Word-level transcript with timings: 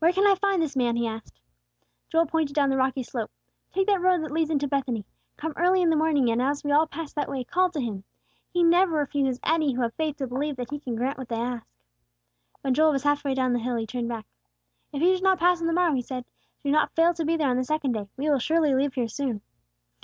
"Where 0.00 0.10
can 0.12 0.26
I 0.26 0.34
find 0.34 0.60
this 0.60 0.74
man?" 0.74 0.96
he 0.96 1.06
asked. 1.06 1.38
Joel 2.08 2.26
pointed 2.26 2.52
down 2.56 2.68
the 2.68 2.76
rocky 2.76 3.04
slope. 3.04 3.30
"Take 3.72 3.86
that 3.86 4.00
road 4.00 4.24
that 4.24 4.32
leads 4.32 4.50
into 4.50 4.66
Bethany. 4.66 5.04
Come 5.36 5.52
early 5.56 5.82
in 5.82 5.88
the 5.88 5.94
morning, 5.94 6.28
and 6.32 6.42
as 6.42 6.64
we 6.64 6.72
all 6.72 6.88
pass 6.88 7.12
that 7.12 7.28
way, 7.28 7.44
call 7.44 7.70
to 7.70 7.80
Him. 7.80 8.02
He 8.50 8.64
never 8.64 8.90
refuses 8.96 9.38
any 9.44 9.72
who 9.72 9.82
have 9.82 9.94
faith 9.94 10.16
to 10.16 10.26
believe 10.26 10.56
that 10.56 10.70
He 10.70 10.80
can 10.80 10.96
grant 10.96 11.16
what 11.16 11.28
they 11.28 11.36
ask." 11.40 11.64
When 12.62 12.74
Joel 12.74 12.90
was 12.90 13.04
half 13.04 13.22
way 13.24 13.34
down 13.34 13.52
the 13.52 13.60
hill, 13.60 13.76
he 13.76 13.86
turned 13.86 14.08
back. 14.08 14.26
"If 14.92 15.00
He 15.00 15.14
should 15.14 15.22
not 15.22 15.38
pass 15.38 15.60
on 15.60 15.68
the 15.68 15.72
morrow," 15.72 15.94
he 15.94 16.02
said, 16.02 16.24
"do 16.64 16.72
not 16.72 16.96
fail 16.96 17.14
to 17.14 17.24
be 17.24 17.36
there 17.36 17.48
on 17.48 17.56
the 17.56 17.62
second 17.62 17.92
day. 17.92 18.08
We 18.16 18.28
will 18.28 18.40
surely 18.40 18.74
leave 18.74 18.94
here 18.94 19.06
soon." 19.06 19.42